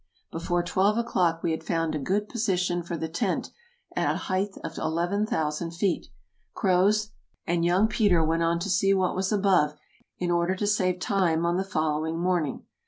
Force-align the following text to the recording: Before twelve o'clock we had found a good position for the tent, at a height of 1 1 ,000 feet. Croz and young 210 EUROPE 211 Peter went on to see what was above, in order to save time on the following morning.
Before 0.31 0.63
twelve 0.63 0.97
o'clock 0.97 1.43
we 1.43 1.51
had 1.51 1.63
found 1.63 1.93
a 1.93 1.99
good 1.99 2.27
position 2.27 2.81
for 2.81 2.97
the 2.97 3.07
tent, 3.07 3.51
at 3.95 4.11
a 4.15 4.17
height 4.17 4.55
of 4.63 4.79
1 4.79 4.95
1 4.95 5.27
,000 5.27 5.69
feet. 5.69 6.07
Croz 6.55 7.11
and 7.45 7.63
young 7.63 7.87
210 7.87 7.87
EUROPE 7.87 7.91
211 7.91 7.91
Peter 7.97 8.23
went 8.25 8.41
on 8.41 8.57
to 8.61 8.69
see 8.71 8.93
what 8.95 9.15
was 9.15 9.31
above, 9.31 9.75
in 10.17 10.31
order 10.31 10.55
to 10.55 10.65
save 10.65 10.99
time 10.99 11.45
on 11.45 11.57
the 11.57 11.63
following 11.63 12.17
morning. 12.17 12.65